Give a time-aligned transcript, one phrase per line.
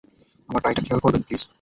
[0.49, 1.41] আমার টাইটা খেয়াল করবেন, প্লিজ?